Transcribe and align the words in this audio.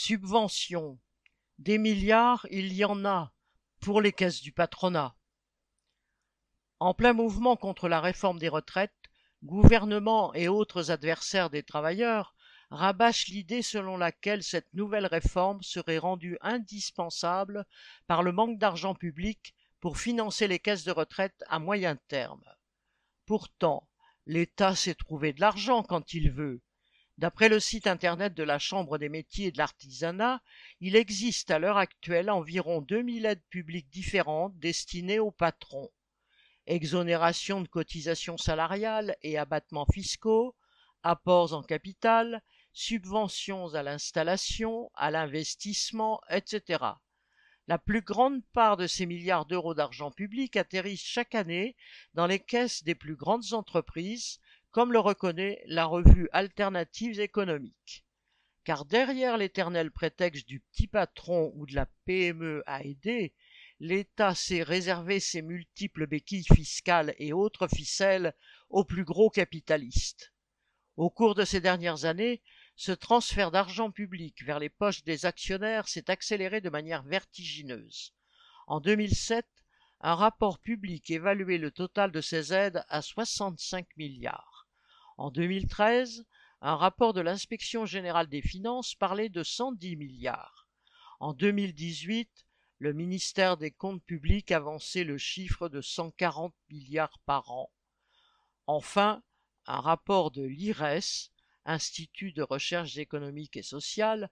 Subventions. 0.00 1.00
Des 1.58 1.76
milliards, 1.76 2.46
il 2.52 2.72
y 2.72 2.84
en 2.84 3.04
a 3.04 3.32
pour 3.80 4.00
les 4.00 4.12
caisses 4.12 4.40
du 4.40 4.52
patronat. 4.52 5.16
En 6.78 6.94
plein 6.94 7.12
mouvement 7.12 7.56
contre 7.56 7.88
la 7.88 8.00
réforme 8.00 8.38
des 8.38 8.48
retraites, 8.48 8.94
gouvernement 9.42 10.32
et 10.34 10.46
autres 10.46 10.92
adversaires 10.92 11.50
des 11.50 11.64
travailleurs 11.64 12.36
rabâchent 12.70 13.26
l'idée 13.26 13.60
selon 13.60 13.96
laquelle 13.96 14.44
cette 14.44 14.72
nouvelle 14.72 15.06
réforme 15.06 15.64
serait 15.64 15.98
rendue 15.98 16.38
indispensable 16.42 17.66
par 18.06 18.22
le 18.22 18.30
manque 18.30 18.56
d'argent 18.56 18.94
public 18.94 19.52
pour 19.80 19.98
financer 19.98 20.46
les 20.46 20.60
caisses 20.60 20.84
de 20.84 20.92
retraite 20.92 21.42
à 21.48 21.58
moyen 21.58 21.96
terme. 22.06 22.44
Pourtant, 23.26 23.88
l'État 24.26 24.76
sait 24.76 24.94
trouver 24.94 25.32
de 25.32 25.40
l'argent 25.40 25.82
quand 25.82 26.14
il 26.14 26.30
veut. 26.30 26.62
D'après 27.18 27.48
le 27.48 27.60
site 27.60 27.86
internet 27.86 28.32
de 28.34 28.42
la 28.42 28.58
Chambre 28.58 28.96
des 28.96 29.08
métiers 29.08 29.48
et 29.48 29.52
de 29.52 29.58
l'artisanat, 29.58 30.40
il 30.80 30.96
existe 30.96 31.50
à 31.50 31.58
l'heure 31.58 31.76
actuelle 31.76 32.30
environ 32.30 32.80
2000 32.80 33.26
aides 33.26 33.44
publiques 33.50 33.90
différentes 33.90 34.56
destinées 34.58 35.18
aux 35.18 35.32
patrons 35.32 35.90
exonération 36.68 37.62
de 37.62 37.68
cotisations 37.68 38.36
salariales 38.36 39.16
et 39.22 39.38
abattements 39.38 39.86
fiscaux, 39.92 40.54
apports 41.02 41.54
en 41.54 41.62
capital, 41.62 42.42
subventions 42.72 43.74
à 43.74 43.82
l'installation, 43.82 44.90
à 44.94 45.10
l'investissement, 45.10 46.20
etc. 46.28 46.84
La 47.66 47.78
plus 47.78 48.02
grande 48.02 48.44
part 48.52 48.76
de 48.76 48.86
ces 48.86 49.06
milliards 49.06 49.46
d'euros 49.46 49.74
d'argent 49.74 50.10
public 50.10 50.56
atterrissent 50.56 51.02
chaque 51.02 51.34
année 51.34 51.74
dans 52.14 52.26
les 52.26 52.38
caisses 52.38 52.84
des 52.84 52.94
plus 52.94 53.16
grandes 53.16 53.52
entreprises, 53.52 54.40
comme 54.70 54.92
le 54.92 54.98
reconnaît 54.98 55.62
la 55.66 55.86
revue 55.86 56.28
Alternatives 56.32 57.20
économiques. 57.20 58.04
Car 58.64 58.84
derrière 58.84 59.38
l'éternel 59.38 59.90
prétexte 59.90 60.46
du 60.46 60.60
petit 60.60 60.86
patron 60.86 61.52
ou 61.54 61.66
de 61.66 61.74
la 61.74 61.86
PME 62.04 62.62
à 62.66 62.82
aider, 62.82 63.34
l'État 63.80 64.34
sait 64.34 64.62
réserver 64.62 65.20
ses 65.20 65.40
multiples 65.42 66.06
béquilles 66.06 66.44
fiscales 66.54 67.14
et 67.18 67.32
autres 67.32 67.68
ficelles 67.68 68.34
aux 68.68 68.84
plus 68.84 69.04
gros 69.04 69.30
capitalistes. 69.30 70.32
Au 70.96 71.10
cours 71.10 71.34
de 71.34 71.44
ces 71.44 71.60
dernières 71.60 72.04
années, 72.04 72.42
ce 72.76 72.92
transfert 72.92 73.50
d'argent 73.50 73.90
public 73.90 74.44
vers 74.44 74.58
les 74.58 74.68
poches 74.68 75.04
des 75.04 75.26
actionnaires 75.26 75.88
s'est 75.88 76.10
accéléré 76.10 76.60
de 76.60 76.70
manière 76.70 77.04
vertigineuse. 77.04 78.14
En 78.66 78.80
2007, 78.80 79.46
un 80.00 80.14
rapport 80.14 80.58
public 80.58 81.10
évaluait 81.10 81.58
le 81.58 81.70
total 81.70 82.12
de 82.12 82.20
ces 82.20 82.52
aides 82.52 82.84
à 82.88 83.00
65 83.00 83.86
milliards. 83.96 84.57
En 85.18 85.32
2013, 85.32 86.24
un 86.60 86.76
rapport 86.76 87.12
de 87.12 87.20
l'inspection 87.20 87.86
générale 87.86 88.28
des 88.28 88.40
finances 88.40 88.94
parlait 88.94 89.28
de 89.28 89.42
110 89.42 89.96
milliards. 89.96 90.68
En 91.18 91.32
2018, 91.32 92.46
le 92.78 92.92
ministère 92.92 93.56
des 93.56 93.72
Comptes 93.72 94.04
publics 94.04 94.52
avançait 94.52 95.02
le 95.02 95.18
chiffre 95.18 95.68
de 95.68 95.80
140 95.80 96.54
milliards 96.70 97.18
par 97.26 97.50
an. 97.50 97.68
Enfin, 98.68 99.24
un 99.66 99.80
rapport 99.80 100.30
de 100.30 100.44
l'IRES, 100.44 101.32
Institut 101.64 102.32
de 102.32 102.42
recherche 102.42 102.96
économique 102.96 103.56
et 103.56 103.64
sociale, 103.64 104.30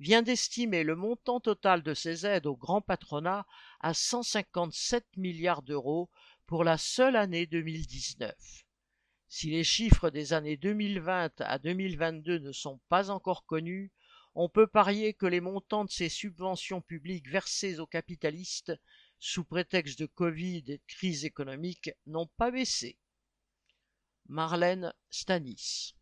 vient 0.00 0.20
d'estimer 0.20 0.84
le 0.84 0.96
montant 0.96 1.40
total 1.40 1.82
de 1.82 1.94
ces 1.94 2.26
aides 2.26 2.46
au 2.46 2.56
grand 2.56 2.82
patronat 2.82 3.46
à 3.80 3.94
157 3.94 5.16
milliards 5.16 5.62
d'euros 5.62 6.10
pour 6.46 6.62
la 6.62 6.76
seule 6.76 7.16
année 7.16 7.46
2019. 7.46 8.65
Si 9.28 9.50
les 9.50 9.64
chiffres 9.64 10.10
des 10.10 10.32
années 10.32 10.56
2020 10.56 11.40
à 11.40 11.58
2022 11.58 12.38
ne 12.38 12.52
sont 12.52 12.80
pas 12.88 13.10
encore 13.10 13.44
connus, 13.44 13.92
on 14.34 14.48
peut 14.48 14.66
parier 14.66 15.14
que 15.14 15.26
les 15.26 15.40
montants 15.40 15.84
de 15.84 15.90
ces 15.90 16.08
subventions 16.08 16.80
publiques 16.80 17.28
versées 17.28 17.80
aux 17.80 17.86
capitalistes 17.86 18.72
sous 19.18 19.44
prétexte 19.44 19.98
de 19.98 20.06
Covid 20.06 20.58
et 20.58 20.78
de 20.78 20.80
crise 20.86 21.24
économique 21.24 21.90
n'ont 22.06 22.28
pas 22.36 22.50
baissé. 22.50 22.98
Marlène 24.28 24.92
Stanis 25.10 25.94